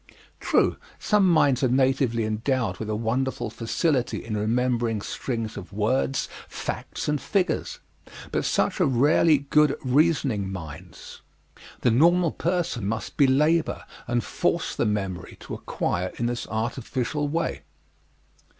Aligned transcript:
True, 0.39 0.77
some 0.97 1.27
minds 1.29 1.61
are 1.63 1.67
natively 1.67 2.23
endowed 2.23 2.79
with 2.79 2.89
a 2.89 2.95
wonderful 2.95 3.51
facility 3.51 4.25
in 4.25 4.35
remembering 4.35 4.99
strings 4.99 5.57
of 5.57 5.71
words, 5.71 6.27
facts, 6.49 7.07
and 7.07 7.21
figures, 7.21 7.77
but 8.31 8.43
such 8.43 8.81
are 8.81 8.87
rarely 8.87 9.37
good 9.37 9.75
reasoning 9.83 10.51
minds; 10.51 11.21
the 11.81 11.91
normal 11.91 12.31
person 12.31 12.87
must 12.87 13.15
belabor 13.15 13.83
and 14.07 14.23
force 14.23 14.75
the 14.75 14.87
memory 14.87 15.37
to 15.41 15.53
acquire 15.53 16.11
in 16.17 16.25
this 16.25 16.47
artificial 16.47 17.27
way. 17.27 17.61